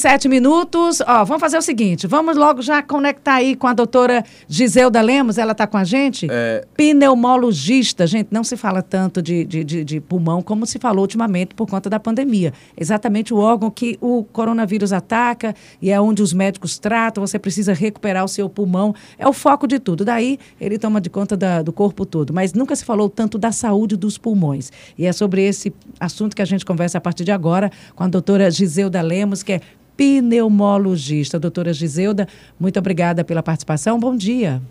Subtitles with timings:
[0.00, 1.00] Sete minutos.
[1.00, 5.38] Ó, vamos fazer o seguinte: vamos logo já conectar aí com a doutora Giselda Lemos.
[5.38, 6.28] Ela está com a gente?
[6.30, 6.64] É...
[6.76, 8.06] Pneumologista.
[8.06, 11.68] Gente, não se fala tanto de, de, de, de, pulmão como se falou ultimamente por
[11.68, 12.52] conta da pandemia.
[12.76, 17.26] Exatamente o órgão que o coronavírus ataca e é onde os médicos tratam.
[17.26, 18.94] Você precisa recuperar o seu pulmão.
[19.18, 20.04] É o foco de tudo.
[20.04, 22.32] Daí ele toma de conta da, do corpo todo.
[22.32, 24.70] Mas nunca se falou tanto da saúde dos pulmões.
[24.96, 28.06] E é sobre esse assunto que a gente conversa a partir de agora com a
[28.06, 29.60] doutora Giselda Lemos, que é
[29.98, 31.40] pneumologista.
[31.40, 33.98] Doutora Giselda, muito obrigada pela participação.
[33.98, 34.62] Bom dia.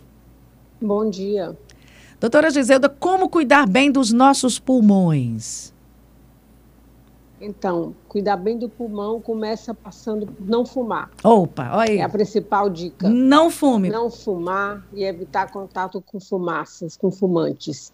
[0.81, 1.55] Bom dia.
[2.19, 5.73] Doutora Giselda, como cuidar bem dos nossos pulmões?
[7.39, 11.11] Então, cuidar bem do pulmão começa passando por não fumar.
[11.23, 11.97] Opa, olha aí.
[11.99, 13.07] É a principal dica.
[13.07, 13.89] Não fume.
[13.89, 17.93] Não fumar e evitar contato com fumaças, com fumantes.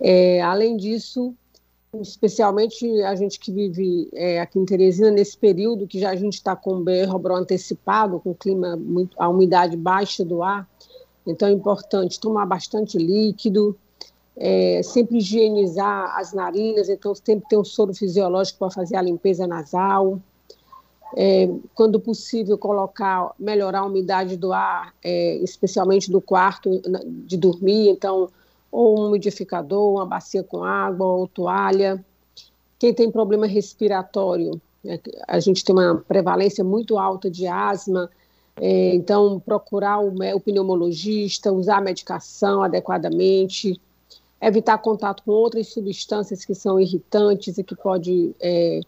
[0.00, 1.34] É, além disso,
[2.00, 6.34] especialmente a gente que vive é, aqui em Teresina, nesse período que já a gente
[6.34, 10.68] está com o berro antecipado, com o clima, muito, a umidade baixa do ar,
[11.26, 13.76] então é importante tomar bastante líquido,
[14.36, 19.46] é, sempre higienizar as narinas, então sempre ter um soro fisiológico para fazer a limpeza
[19.46, 20.20] nasal,
[21.16, 26.82] é, quando possível colocar, melhorar a umidade do ar, é, especialmente do quarto
[27.26, 28.28] de dormir, então
[28.74, 32.04] ou um umidificador, uma bacia com água ou toalha.
[32.76, 38.10] Quem tem problema respiratório, né, a gente tem uma prevalência muito alta de asma,
[38.56, 43.80] é, então procurar o, o pneumologista, usar a medicação adequadamente,
[44.40, 48.80] evitar contato com outras substâncias que são irritantes e que pode é,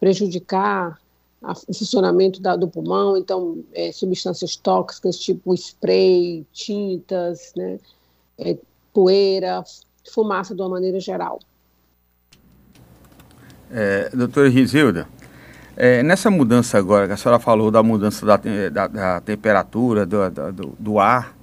[0.00, 0.98] prejudicar
[1.42, 7.78] a, o funcionamento da, do pulmão, então é, substâncias tóxicas tipo spray, tintas, né,
[8.38, 8.56] é,
[8.94, 9.62] poeira,
[10.12, 11.40] fumaça de uma maneira geral.
[13.70, 15.08] É, doutora Gisilda,
[15.76, 20.30] é, nessa mudança agora, que a senhora falou da mudança da, da, da temperatura, do,
[20.30, 21.36] do, do ar,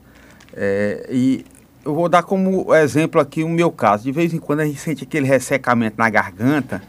[0.53, 1.45] é, e
[1.83, 4.03] eu vou dar como exemplo aqui o meu caso.
[4.03, 6.81] De vez em quando a gente sente aquele ressecamento na garganta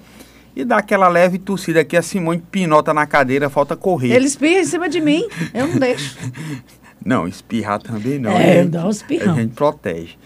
[0.55, 4.13] e dá aquela leve tossida que a Simone pinota na cadeira, falta correr.
[4.13, 6.17] Ele espirra em cima de mim, eu não deixo.
[7.05, 8.33] não, espirrar também não.
[8.33, 9.35] É, dá um espirrão.
[9.35, 10.17] A gente protege.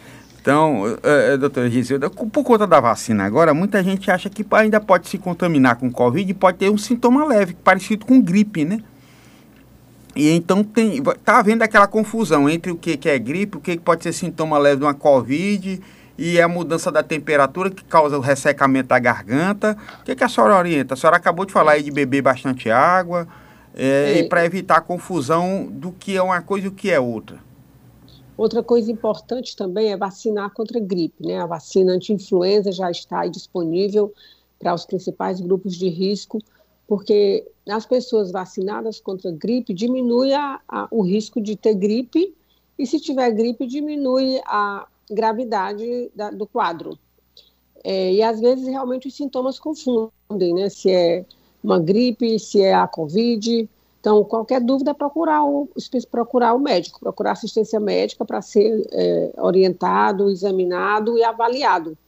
[0.46, 4.80] Então, é, é, doutora Gisilda, por conta da vacina agora, muita gente acha que ainda
[4.80, 8.78] pode se contaminar com Covid e pode ter um sintoma leve, parecido com gripe, né?
[10.14, 13.76] E então tem, tá havendo aquela confusão entre o que, que é gripe, o que,
[13.76, 15.80] que pode ser sintoma leve de uma Covid
[16.16, 19.76] e a mudança da temperatura que causa o ressecamento da garganta.
[20.00, 20.94] O que, que a senhora orienta?
[20.94, 23.26] A senhora acabou de falar aí de beber bastante água,
[23.74, 27.00] é, e para evitar a confusão do que é uma coisa e o que é
[27.00, 27.44] outra.
[28.36, 31.26] Outra coisa importante também é vacinar contra a gripe.
[31.26, 31.38] Né?
[31.38, 34.12] A vacina anti-influenza já está disponível
[34.58, 36.38] para os principais grupos de risco,
[36.86, 42.34] porque as pessoas vacinadas contra a gripe diminui a, a, o risco de ter gripe
[42.78, 46.98] e se tiver gripe diminui a gravidade da, do quadro.
[47.82, 50.68] É, e às vezes realmente os sintomas confundem, né?
[50.68, 51.24] Se é
[51.62, 53.68] uma gripe, se é a Covid,
[54.06, 55.68] então, qualquer dúvida é procurar o,
[56.08, 61.98] procurar o médico, procurar assistência médica para ser é, orientado, examinado e avaliado.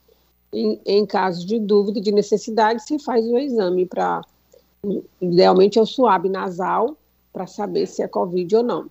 [0.52, 4.24] Em, em caso de dúvida, de necessidade, se faz o exame para,
[5.20, 6.96] idealmente, é o suave nasal,
[7.32, 8.86] para saber se é Covid ou não.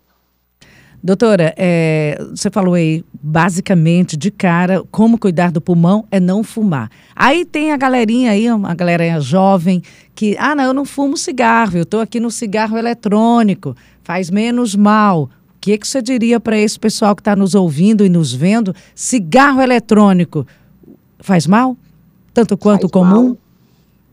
[1.01, 6.89] Doutora, é, você falou aí, basicamente, de cara, como cuidar do pulmão é não fumar.
[7.15, 9.81] Aí tem a galerinha aí, uma galerinha jovem,
[10.15, 14.75] que, ah, não, eu não fumo cigarro, eu estou aqui no cigarro eletrônico, faz menos
[14.75, 15.23] mal.
[15.23, 15.29] O
[15.61, 18.73] que, que você diria para esse pessoal que está nos ouvindo e nos vendo?
[18.95, 20.47] Cigarro eletrônico
[21.19, 21.77] faz mal?
[22.33, 23.27] Tanto quanto faz comum?
[23.27, 23.37] Mal.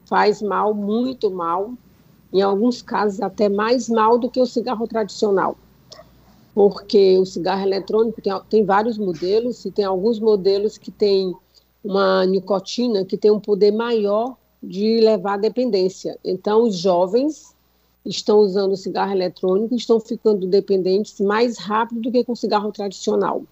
[0.07, 1.73] Faz mal, muito mal.
[2.33, 5.57] Em alguns casos, até mais mal do que o cigarro tradicional
[6.55, 11.35] porque o cigarro eletrônico tem, tem vários modelos, e tem alguns modelos que têm
[11.83, 16.19] uma nicotina que tem um poder maior de levar à dependência.
[16.25, 17.55] Então, os jovens
[18.05, 23.43] estão usando cigarro eletrônico e estão ficando dependentes mais rápido do que com cigarro tradicional.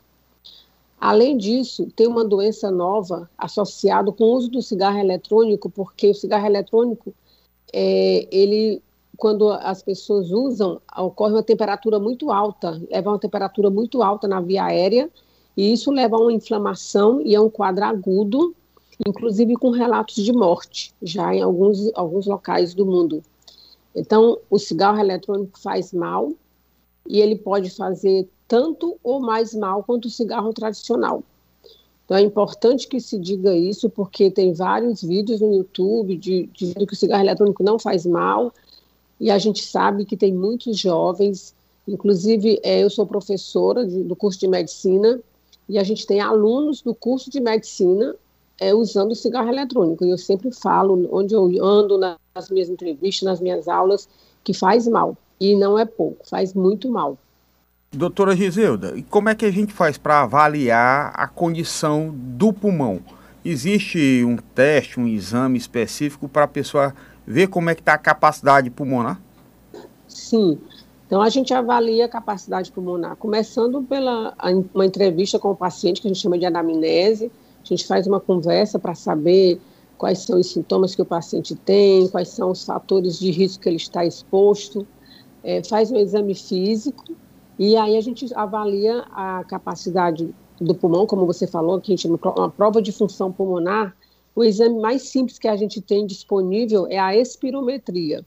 [1.00, 6.14] Além disso, tem uma doença nova associada com o uso do cigarro eletrônico, porque o
[6.14, 7.12] cigarro eletrônico
[7.72, 8.80] é, ele
[9.22, 14.40] quando as pessoas usam, ocorre uma temperatura muito alta, leva uma temperatura muito alta na
[14.40, 15.08] via aérea,
[15.56, 18.52] e isso leva a uma inflamação e a um quadro agudo,
[19.06, 23.22] inclusive com relatos de morte, já em alguns, alguns locais do mundo.
[23.94, 26.32] Então, o cigarro eletrônico faz mal,
[27.06, 31.22] e ele pode fazer tanto ou mais mal quanto o cigarro tradicional.
[32.04, 36.84] Então, é importante que se diga isso, porque tem vários vídeos no YouTube de, dizendo
[36.88, 38.52] que o cigarro eletrônico não faz mal,
[39.22, 41.54] e a gente sabe que tem muitos jovens,
[41.86, 45.20] inclusive é, eu sou professora de, do curso de medicina,
[45.68, 48.16] e a gente tem alunos do curso de medicina
[48.58, 50.04] é, usando cigarro eletrônico.
[50.04, 54.08] E eu sempre falo, onde eu ando nas minhas entrevistas, nas minhas aulas,
[54.42, 55.16] que faz mal.
[55.38, 57.16] E não é pouco, faz muito mal.
[57.92, 63.00] Doutora Giselda, e como é que a gente faz para avaliar a condição do pulmão?
[63.44, 66.92] Existe um teste, um exame específico para a pessoa
[67.26, 69.20] ver como é que está a capacidade pulmonar?
[70.08, 70.58] Sim.
[71.06, 74.34] Então a gente avalia a capacidade pulmonar, começando pela
[74.72, 77.30] uma entrevista com o paciente que a gente chama de anamnese.
[77.62, 79.60] A gente faz uma conversa para saber
[79.98, 83.68] quais são os sintomas que o paciente tem, quais são os fatores de risco que
[83.68, 84.86] ele está exposto.
[85.44, 87.04] É, faz um exame físico
[87.58, 92.08] e aí a gente avalia a capacidade do pulmão, como você falou, que a gente
[92.08, 93.94] uma prova de função pulmonar.
[94.34, 98.24] O exame mais simples que a gente tem disponível é a espirometria.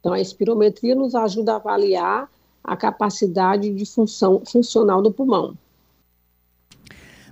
[0.00, 2.28] Então, a espirometria nos ajuda a avaliar
[2.64, 5.56] a capacidade de função funcional do pulmão.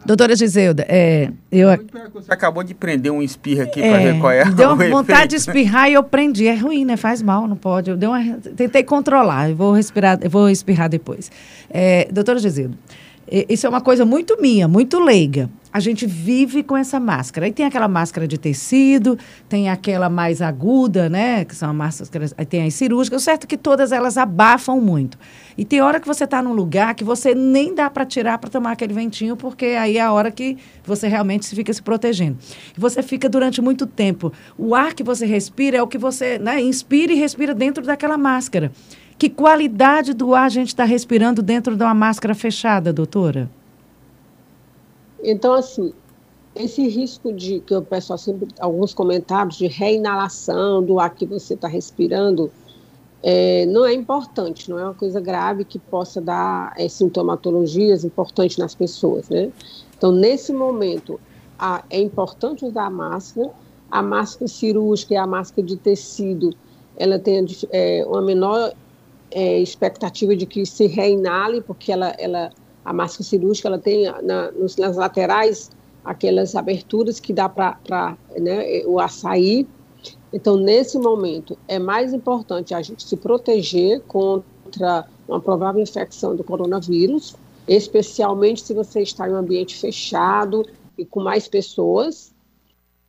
[0.06, 1.68] Doutora Giselda, é, eu...
[2.14, 5.28] Você acabou de prender um espirro aqui é, para ver qual é Deu vontade efeito.
[5.28, 6.46] de espirrar e eu prendi.
[6.46, 6.96] É ruim, né?
[6.96, 7.90] Faz mal, não pode.
[7.90, 9.50] Eu dei uma, tentei controlar.
[9.50, 11.30] Eu vou respirar, eu vou espirrar depois.
[11.68, 12.78] É, doutora Giselda,
[13.48, 15.50] isso é uma coisa muito minha, muito leiga.
[15.78, 17.46] A gente vive com essa máscara.
[17.46, 19.16] Aí tem aquela máscara de tecido,
[19.48, 21.44] tem aquela mais aguda, né?
[21.44, 22.34] Que são máscaras.
[22.36, 23.22] Aí tem as cirúrgicas.
[23.22, 25.16] O certo é que todas elas abafam muito.
[25.56, 28.50] E tem hora que você está num lugar que você nem dá para tirar para
[28.50, 32.38] tomar aquele ventinho, porque aí é a hora que você realmente fica se protegendo.
[32.76, 34.32] E você fica durante muito tempo.
[34.58, 38.18] O ar que você respira é o que você né, inspira e respira dentro daquela
[38.18, 38.72] máscara.
[39.16, 43.48] Que qualidade do ar a gente está respirando dentro de uma máscara fechada, doutora?
[45.22, 45.92] Então, assim,
[46.54, 51.54] esse risco de que o pessoal sempre, alguns comentários de reinalação do ar que você
[51.54, 52.50] está respirando,
[53.22, 58.56] é, não é importante, não é uma coisa grave que possa dar é, sintomatologias importantes
[58.56, 59.50] nas pessoas, né?
[59.96, 61.20] Então, nesse momento,
[61.58, 63.50] a, é importante usar a máscara.
[63.90, 66.54] A máscara cirúrgica e a máscara de tecido,
[66.96, 68.74] ela tem é, uma menor
[69.30, 72.50] é, expectativa de que se reinale, porque ela, ela,
[72.88, 75.70] a máscara cirúrgica ela tem na, nos, nas laterais
[76.02, 79.68] aquelas aberturas que dá para né, o açaí.
[80.32, 86.42] Então, nesse momento, é mais importante a gente se proteger contra uma provável infecção do
[86.42, 87.36] coronavírus,
[87.66, 90.64] especialmente se você está em um ambiente fechado
[90.96, 92.32] e com mais pessoas,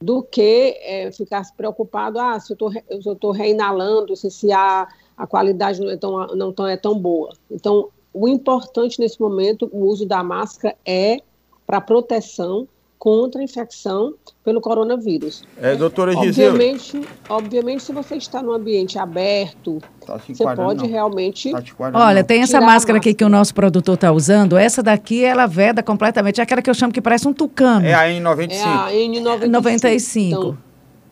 [0.01, 5.25] do que é, ficar se preocupado, ah, se eu estou reinalando, se, se há a
[5.25, 7.33] qualidade não é tão, não tão, é tão boa.
[7.49, 7.89] Então,
[8.19, 11.19] o importante nesse momento, o uso da máscara é
[11.65, 12.67] para proteção
[12.97, 14.13] contra a infecção
[14.43, 15.43] pelo coronavírus.
[15.61, 16.49] É, doutora Gisele.
[16.49, 20.89] Obviamente, obviamente, se você está num ambiente aberto, tá você pode não.
[20.89, 21.49] realmente.
[21.49, 21.63] Tá
[21.93, 24.57] Olha, tem essa máscara aqui que o nosso produtor está usando.
[24.57, 26.41] Essa daqui, ela veda completamente.
[26.41, 27.85] É aquela que eu chamo que parece um tucano.
[27.85, 28.51] É a N95.
[28.51, 29.47] É a N95.
[29.47, 30.27] 95.
[30.27, 30.57] Então,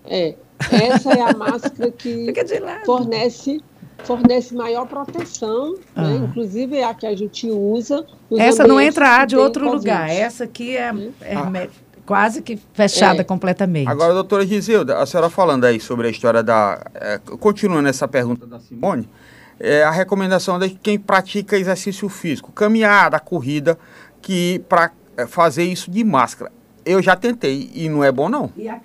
[0.04, 0.36] é.
[0.71, 2.33] Essa é a máscara que
[2.86, 3.62] fornece
[4.03, 5.79] fornece maior proteção, né?
[5.95, 6.01] ah.
[6.03, 6.15] né?
[6.15, 8.05] inclusive é a que a gente usa.
[8.38, 9.77] Essa não entra de outro COVID.
[9.77, 11.67] lugar, essa aqui é, é ah.
[12.05, 13.23] quase que fechada é.
[13.23, 13.89] completamente.
[13.89, 16.81] Agora, doutora Gisilda, a senhora falando aí sobre a história da.
[16.95, 19.09] É, continuando essa pergunta da Simone,
[19.59, 23.77] é, a recomendação de quem pratica exercício físico, caminhada, corrida,
[24.21, 26.51] que para é, fazer isso de máscara.
[26.85, 28.49] Eu já tentei e não é bom, não.
[28.56, 28.80] E, a,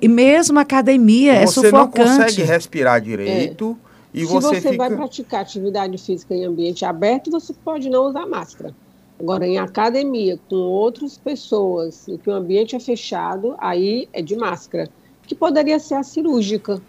[0.00, 1.72] e mesmo academia Você é sufocante.
[1.72, 3.78] Você não consegue respirar direito.
[4.14, 4.76] E Se você, você fica...
[4.76, 8.72] vai praticar atividade física em ambiente aberto, você pode não usar máscara.
[9.18, 14.36] Agora, em academia, com outras pessoas, e que o ambiente é fechado, aí é de
[14.36, 14.88] máscara,
[15.26, 16.80] que poderia ser a cirúrgica.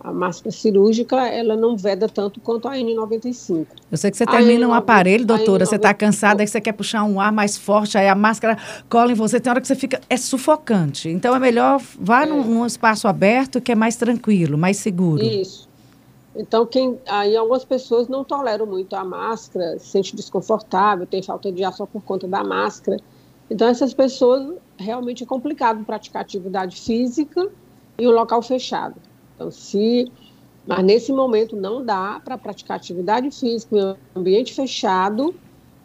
[0.00, 3.66] A máscara cirúrgica, ela não veda tanto quanto a N95.
[3.90, 6.72] Eu sei que você termina N90, um aparelho, doutora, você está cansada, aí você quer
[6.72, 8.56] puxar um ar mais forte, aí a máscara
[8.88, 10.00] cola em você, tem hora que você fica...
[10.08, 11.08] É sufocante.
[11.08, 12.26] Então, é melhor vá é.
[12.26, 15.24] Num, num espaço aberto que é mais tranquilo, mais seguro.
[15.24, 15.67] Isso.
[16.38, 21.50] Então, quem, aí algumas pessoas não toleram muito a máscara, se sente desconfortável, tem falta
[21.50, 22.98] de ar só por conta da máscara.
[23.50, 27.48] Então, essas pessoas realmente é complicado praticar atividade física
[27.98, 28.94] em um local fechado.
[29.34, 30.10] Então, se
[30.68, 35.34] mas nesse momento não dá para praticar atividade física em um ambiente fechado,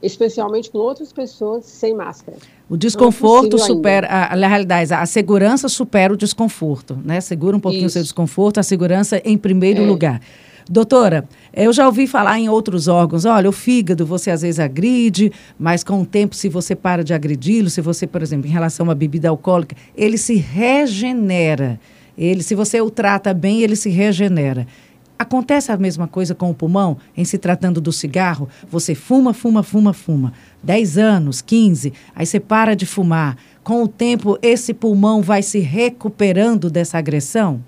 [0.01, 2.37] especialmente com outras pessoas sem máscara.
[2.69, 7.21] O desconforto é supera, a, a, realidade, a segurança supera o desconforto, né?
[7.21, 7.93] Segura um pouquinho Isso.
[7.93, 9.85] o seu desconforto, a segurança em primeiro é.
[9.85, 10.21] lugar.
[10.69, 15.31] Doutora, eu já ouvi falar em outros órgãos, olha, o fígado você às vezes agride,
[15.59, 18.89] mas com o tempo, se você para de agredi-lo, se você, por exemplo, em relação
[18.89, 21.79] à bebida alcoólica, ele se regenera.
[22.17, 24.67] Ele, se você o trata bem, ele se regenera.
[25.17, 28.49] Acontece a mesma coisa com o pulmão, em se tratando do cigarro?
[28.69, 30.33] Você fuma, fuma, fuma, fuma.
[30.63, 33.37] 10 anos, 15, aí você para de fumar.
[33.63, 37.61] Com o tempo, esse pulmão vai se recuperando dessa agressão?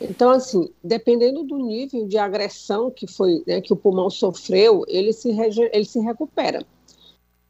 [0.00, 5.12] Então, assim, dependendo do nível de agressão que foi, né, que o pulmão sofreu, ele
[5.12, 5.30] se,
[5.72, 6.64] ele se recupera.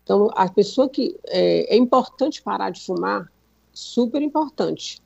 [0.04, 3.30] Então, a pessoa que é, é importante parar de fumar,
[3.72, 5.02] super importante.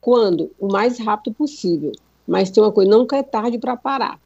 [0.00, 0.50] Quando?
[0.58, 1.92] O mais rápido possível.
[2.26, 4.20] Mas tem uma coisa, nunca é tarde para parar.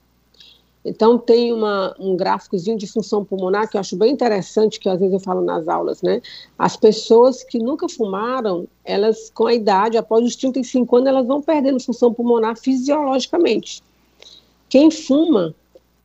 [0.84, 5.00] Então, tem uma, um gráficozinho de função pulmonar que eu acho bem interessante, que às
[5.00, 6.20] vezes eu falo nas aulas, né?
[6.58, 11.40] As pessoas que nunca fumaram, elas, com a idade, após os 35 anos, elas vão
[11.40, 13.82] perdendo função pulmonar fisiologicamente.
[14.68, 15.54] Quem fuma,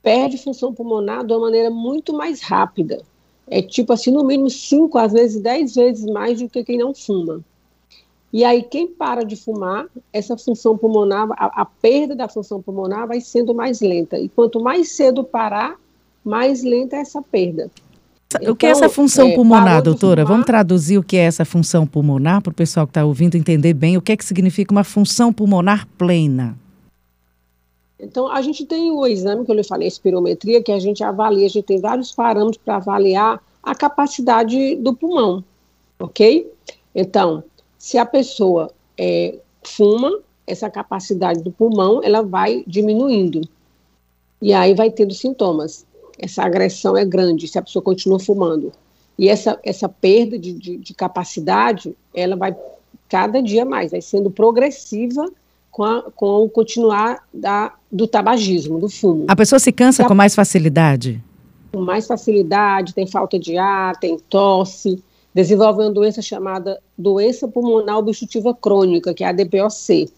[0.02, 3.02] perde função pulmonar de uma maneira muito mais rápida.
[3.48, 6.94] É tipo assim, no mínimo 5, às vezes 10 vezes mais do que quem não
[6.94, 7.44] fuma.
[8.32, 13.08] E aí, quem para de fumar, essa função pulmonar, a, a, perda da função pulmonar
[13.08, 14.20] vai sendo mais lenta.
[14.20, 15.76] E quanto mais cedo parar,
[16.24, 17.72] mais lenta é essa perda.
[18.48, 20.22] O que é essa então, função é, pulmonar, doutora?
[20.22, 23.36] Fumar, Vamos traduzir o que é essa função pulmonar para o pessoal que está ouvindo
[23.36, 26.56] entender bem o que é que significa uma função pulmonar plena.
[28.00, 31.04] Então, a gente tem o exame que eu lhe falei, a espirometria, que a gente
[31.04, 35.44] avalia, a gente tem vários parâmetros para avaliar a capacidade do pulmão,
[36.00, 36.50] ok?
[36.94, 37.44] Então,
[37.80, 43.42] se a pessoa é, fuma, essa capacidade do pulmão ela vai diminuindo.
[44.42, 45.86] E aí vai tendo sintomas.
[46.18, 48.74] Essa agressão é grande se a pessoa continua fumando.
[49.18, 52.56] E essa, essa perda de, de, de capacidade, ela vai
[53.08, 55.30] cada dia mais, vai sendo progressiva
[55.72, 59.26] com, a, com o continuar da, do tabagismo, do fumo.
[59.28, 61.24] A pessoa se cansa a, com mais facilidade?
[61.72, 65.02] Com mais facilidade, tem falta de ar, tem tosse,
[65.34, 70.12] desenvolve uma doença chamada doença pulmonar obstrutiva crônica, que é a DPOC,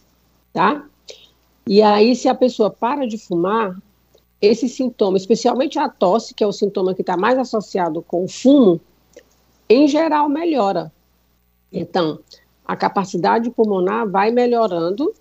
[0.53, 0.86] tá?
[1.68, 3.77] E aí, se a pessoa para de fumar,
[4.41, 8.27] esse sintoma, especialmente a tosse, que é o sintoma que está mais associado com o
[8.27, 8.82] fumo,
[9.70, 10.91] em geral melhora.
[11.72, 12.20] Então,
[12.65, 15.13] a capacidade pulmonar vai melhorando,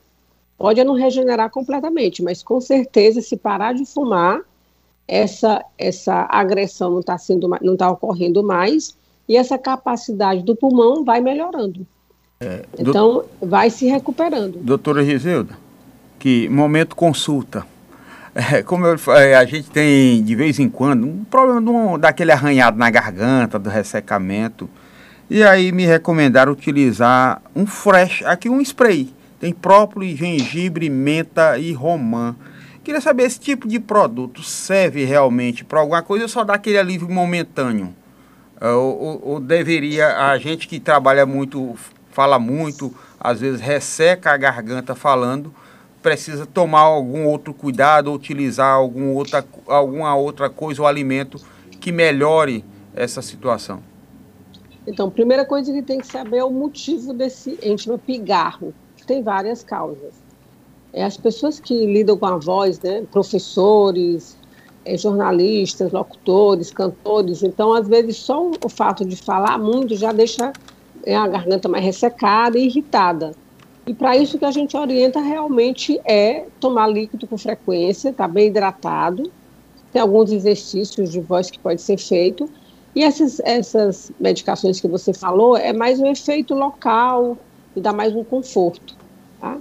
[0.56, 4.40] pode não regenerar completamente, mas com certeza, se parar de fumar,
[5.06, 8.96] essa, essa agressão não está está ocorrendo mais
[9.30, 11.86] e essa capacidade do pulmão vai melhorando.
[12.40, 13.46] É, então, do...
[13.46, 14.58] vai se recuperando.
[14.58, 15.56] Doutora Giselda,
[16.18, 17.64] que momento consulta.
[18.34, 22.32] É, como eu, é, a gente tem de vez em quando um problema um, daquele
[22.32, 24.68] arranhado na garganta, do ressecamento.
[25.28, 29.14] E aí me recomendaram utilizar um fresh, aqui um spray.
[29.38, 32.34] Tem própolis, gengibre, menta e romã.
[32.82, 36.78] Queria saber esse tipo de produto serve realmente para alguma coisa ou só dá aquele
[36.78, 37.94] alívio momentâneo?
[38.60, 41.74] Ou, ou, deveria, a gente que trabalha muito,
[42.10, 45.54] fala muito, às vezes resseca a garganta falando,
[46.02, 51.40] precisa tomar algum outro cuidado, utilizar algum outra, alguma outra coisa ou alimento
[51.80, 52.62] que melhore
[52.94, 53.82] essa situação?
[54.86, 58.74] Então, primeira coisa que tem que saber é o motivo desse, a gente chama pigarro,
[59.06, 60.14] tem várias causas.
[60.92, 64.36] É as pessoas que lidam com a voz, né, professores,
[64.84, 67.42] é, jornalistas, locutores, cantores.
[67.42, 70.52] Então, às vezes, só o fato de falar muito já deixa
[71.04, 73.32] é, a garganta mais ressecada e irritada.
[73.86, 78.32] E para isso que a gente orienta realmente é tomar líquido com frequência, estar tá
[78.32, 79.30] bem hidratado.
[79.92, 82.48] Tem alguns exercícios de voz que pode ser feito.
[82.94, 87.36] E essas, essas medicações que você falou é mais um efeito local
[87.74, 88.94] e dá mais um conforto.
[89.40, 89.58] Tá?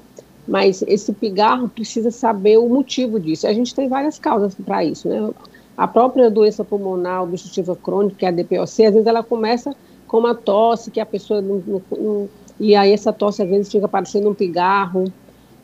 [0.49, 3.45] Mas esse pigarro precisa saber o motivo disso.
[3.45, 5.29] A gente tem várias causas para isso, né?
[5.77, 9.73] A própria doença pulmonar obstrutiva crônica, que é a DPOC, às vezes ela começa
[10.07, 12.29] com uma tosse que a pessoa não, não, não,
[12.59, 15.05] e aí essa tosse às vezes fica parecendo um pigarro.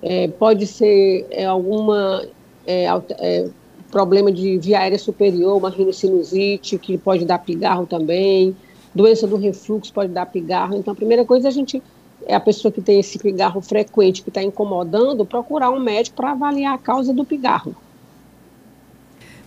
[0.04, 2.24] É, pode ser é, alguma
[2.68, 2.86] é,
[3.18, 3.50] é
[3.92, 8.56] problema de via aérea superior, uma rinocinusite, que pode dar pigarro também.
[8.94, 10.78] Doença do refluxo pode dar pigarro.
[10.78, 11.82] Então, a primeira coisa é a gente
[12.26, 16.32] é a pessoa que tem esse pigarro frequente, que está incomodando, procurar um médico para
[16.32, 17.76] avaliar a causa do pigarro.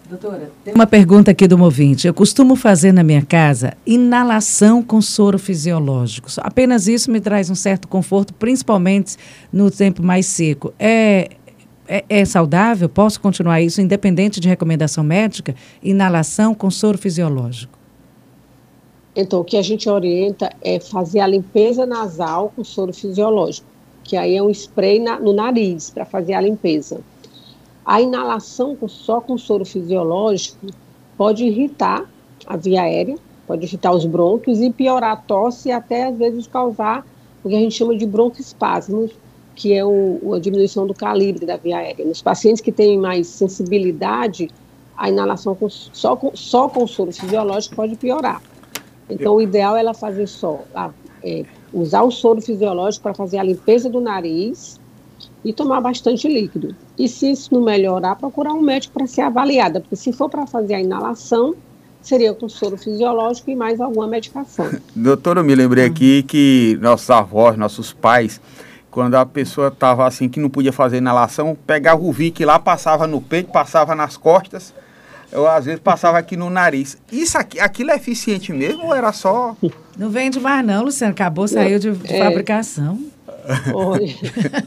[0.09, 2.07] Doutora, tem uma pergunta aqui do movinte.
[2.07, 6.31] Eu costumo fazer na minha casa inalação com soro fisiológico.
[6.39, 9.17] Apenas isso me traz um certo conforto, principalmente
[9.53, 10.73] no tempo mais seco.
[10.79, 11.29] É,
[11.87, 12.89] é, é saudável?
[12.89, 15.55] Posso continuar isso independente de recomendação médica?
[15.83, 17.78] Inalação com soro fisiológico.
[19.21, 23.67] Então, o que a gente orienta é fazer a limpeza nasal com soro fisiológico,
[24.05, 27.01] que aí é um spray na, no nariz para fazer a limpeza.
[27.85, 30.69] A inalação com, só com soro fisiológico
[31.17, 32.09] pode irritar
[32.47, 36.47] a via aérea, pode irritar os brônquios e piorar a tosse e até às vezes
[36.47, 37.05] causar
[37.43, 39.11] o que a gente chama de broncoespasmos,
[39.57, 42.05] que é o, a diminuição do calibre da via aérea.
[42.05, 44.49] Nos pacientes que têm mais sensibilidade,
[44.97, 48.41] a inalação com, só, com, só com soro fisiológico pode piorar.
[49.09, 50.91] Então, o ideal é ela fazer só, a,
[51.23, 54.79] é, usar o soro fisiológico para fazer a limpeza do nariz
[55.45, 56.75] e tomar bastante líquido.
[56.99, 60.47] E se isso não melhorar, procurar um médico para ser avaliada, porque se for para
[60.47, 61.55] fazer a inalação,
[62.03, 64.69] seria com soro fisiológico e mais alguma medicação.
[64.95, 68.41] Doutora, eu me lembrei aqui que nossos avós, nossos pais,
[68.91, 73.07] quando a pessoa estava assim que não podia fazer inalação, pegava o Vic lá, passava
[73.07, 74.75] no peito, passava nas costas,
[75.31, 76.97] eu às vezes passava aqui no nariz.
[77.11, 79.57] Isso aqui, aquilo é eficiente mesmo ou era só.
[79.97, 81.13] Não vende mais, não, Luciano.
[81.13, 82.19] Acabou, saiu de, de é.
[82.25, 82.99] fabricação.
[83.75, 84.07] Olha,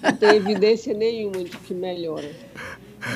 [0.01, 2.29] não tem evidência nenhuma de que melhora.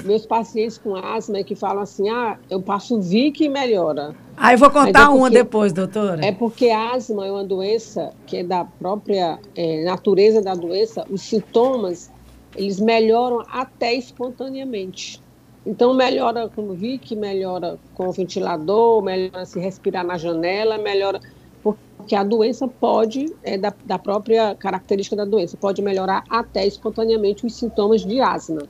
[0.03, 4.15] Meus pacientes com asma é que falam assim: ah, eu passo Vic e melhora.
[4.35, 6.25] Ah, eu vou contar é porque, uma depois, doutora.
[6.25, 11.21] É porque asma é uma doença que é da própria é, natureza da doença, os
[11.21, 12.09] sintomas
[12.55, 15.21] eles melhoram até espontaneamente.
[15.65, 21.19] Então, melhora com Vic, melhora com o ventilador, melhora se respirar na janela, melhora.
[21.63, 27.45] Porque a doença pode, é da, da própria característica da doença, pode melhorar até espontaneamente
[27.45, 28.61] os sintomas de asma.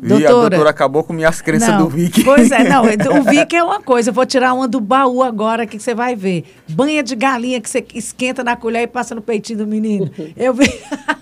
[0.00, 2.24] Doutora, e a doutora acabou com minhas crenças não, do Vic.
[2.24, 5.66] Pois é, não, o Vic é uma coisa, eu vou tirar uma do baú agora
[5.66, 6.44] que você vai ver.
[6.68, 10.10] Banha de galinha que você esquenta na colher e passa no peitinho do menino.
[10.36, 10.64] Eu vi.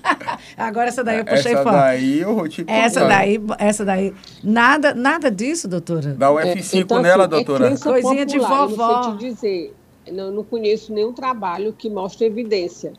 [0.56, 1.76] agora essa daí eu puxei essa fora.
[1.76, 4.14] Essa daí eu vou te Essa daí, essa daí.
[4.44, 6.14] Nada, nada disso, doutora.
[6.14, 7.66] Dá o F5 é, então, nela, assim, doutora.
[7.66, 8.90] É Coisinha popular, de vovó.
[8.90, 9.77] Eu não sei te dizer.
[10.12, 12.92] Não, não conheço nenhum trabalho que mostre evidência.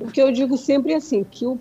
[0.00, 1.58] O que eu digo sempre é assim, que, o,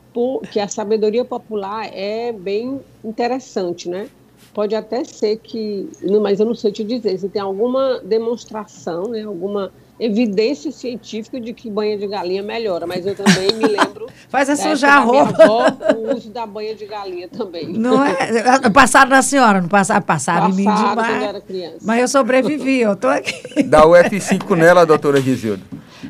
[0.51, 4.09] que a sabedoria popular é bem interessante, né?
[4.53, 5.89] Pode até ser que,
[6.21, 11.53] mas eu não sei te dizer, se tem alguma demonstração, né, alguma evidência científica de
[11.53, 14.07] que banha de galinha melhora, mas eu também me lembro.
[14.29, 15.43] Faz a sujar a roupa.
[15.43, 15.65] Avó,
[15.95, 17.71] o uso da banha de galinha também.
[17.71, 18.17] Não é?
[18.73, 21.07] Passaram na senhora, não passaram, passaram, passaram em mim demais.
[21.07, 21.77] quando era criança.
[21.83, 23.63] Mas eu sobrevivi, eu tô aqui.
[23.63, 25.61] Dá o F5 nela, doutora Gisilda.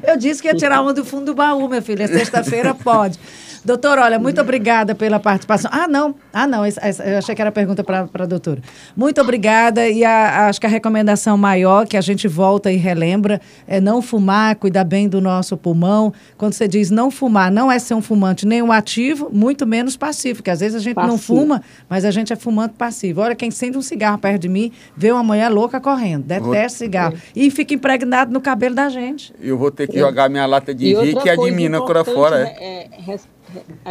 [0.01, 2.07] Eu disse que ia tirar uma do fundo do baú, minha filha.
[2.07, 3.19] Sexta-feira pode.
[3.63, 5.69] Doutor, olha, muito obrigada pela participação.
[5.71, 6.15] Ah, não.
[6.33, 6.65] Ah, não.
[6.65, 8.61] Essa, essa, eu achei que era pergunta para a doutora.
[8.95, 9.87] Muito obrigada.
[9.87, 14.01] E a, acho que a recomendação maior que a gente volta e relembra é não
[14.01, 16.11] fumar, cuidar bem do nosso pulmão.
[16.37, 19.95] Quando você diz não fumar, não é ser um fumante nem um ativo, muito menos
[19.95, 20.37] passivo.
[20.37, 21.11] Porque às vezes a gente passivo.
[21.11, 23.21] não fuma, mas a gente é fumante passivo.
[23.21, 26.23] Olha, quem sente um cigarro perto de mim, vê uma mulher louca correndo.
[26.23, 27.15] Detesta cigarro.
[27.35, 29.33] E fica impregnado no cabelo da gente.
[29.39, 32.47] Eu vou ter que jogar minha lata de Vic e a de mina fora.
[32.59, 33.40] É, é, é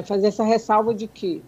[0.04, 1.42] fazer essa ressalva de que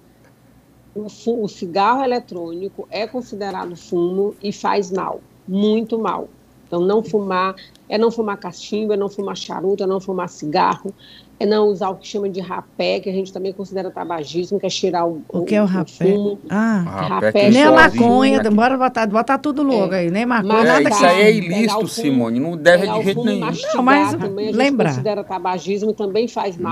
[0.95, 1.07] o,
[1.43, 6.29] o cigarro eletrônico é considerado fumo e faz mal, muito mal.
[6.67, 7.55] Então, não fumar,
[7.87, 10.91] é não fumar cachimbo, é não fumar charuto, é não fumar cigarro,
[11.39, 14.65] é não usar o que chama de rapé, que a gente também considera tabagismo, que
[14.65, 15.91] é tirar o, o, que é o, rapé?
[15.91, 16.39] fumo.
[16.49, 19.99] Ah, rapé, nem a maconha, bora botar, botar tudo logo é.
[19.99, 23.51] aí, nem maconha, nada Isso aí é ilícito, Simone, não deve de jeito nenhum.
[23.75, 24.91] Não, mas também a gente lembrar.
[24.91, 26.63] considera tabagismo, também faz hum.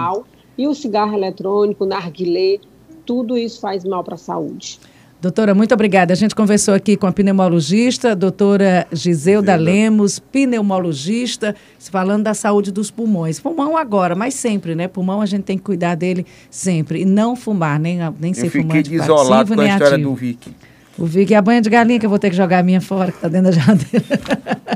[0.60, 2.58] E o cigarro eletrônico, o narguilé,
[3.06, 4.78] tudo isso faz mal para a saúde.
[5.18, 6.12] Doutora, muito obrigada.
[6.12, 11.56] A gente conversou aqui com a pneumologista, doutora Giselda Lemos, pneumologista,
[11.90, 13.40] falando da saúde dos pulmões.
[13.40, 14.86] Pulmão agora, mas sempre, né?
[14.86, 17.00] Pulmão a gente tem que cuidar dele sempre.
[17.00, 20.10] E não fumar, nem, nem ser fumante passivo, isolado com a história ativo.
[20.10, 20.54] do Vic.
[20.98, 22.82] O Vic é a banha de galinha que eu vou ter que jogar a minha
[22.82, 24.04] fora, que está dentro da geladeira.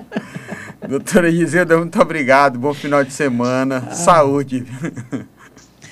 [0.88, 2.58] Doutora Giselda, muito obrigado.
[2.58, 3.84] Bom final de semana.
[3.86, 3.94] Ah.
[3.94, 4.64] Saúde.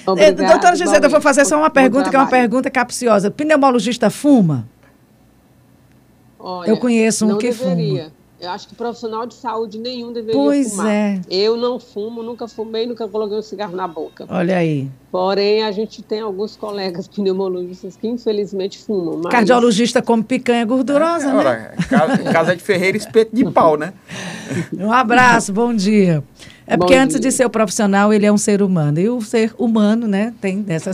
[0.06, 3.30] Obrigada, Doutora Gisela, eu vou fazer só uma pergunta, que é uma pergunta capciosa.
[3.30, 4.66] Pneumologista fuma?
[6.38, 8.04] Olha, eu conheço um que deveria.
[8.04, 8.22] fuma.
[8.42, 10.88] Eu acho que profissional de saúde nenhum deveria pois fumar.
[10.88, 11.20] é.
[11.30, 14.26] Eu não fumo, nunca fumei, nunca coloquei um cigarro na boca.
[14.28, 14.90] Olha aí.
[15.12, 19.20] Porém, a gente tem alguns colegas pneumologistas que infelizmente fumam.
[19.22, 19.30] Mas...
[19.30, 21.38] Cardiologista come picanha gordurosa, é, né?
[21.38, 21.74] Ora,
[22.32, 23.92] casa de Ferreira, espeto de pau, né?
[24.76, 26.24] Um abraço, bom dia.
[26.66, 27.30] É porque Bom antes dia.
[27.30, 28.98] de ser o profissional, ele é um ser humano.
[28.98, 30.90] E o ser humano, né, tem dessas